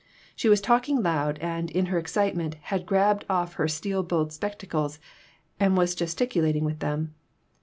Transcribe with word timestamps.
She 0.35 0.49
was 0.49 0.61
talking 0.61 1.03
loud, 1.03 1.37
and, 1.43 1.69
in 1.69 1.85
her 1.85 1.99
excitement, 1.99 2.55
had 2.73 2.87
grabbed 2.87 3.23
off 3.29 3.53
her 3.61 3.67
steel 3.67 4.01
bowed 4.01 4.33
spectacles 4.33 4.97
and 5.59 5.77
was 5.77 5.95
gesticulat 5.95 6.55
ing 6.55 6.65
with 6.65 6.79
them. 6.79 7.13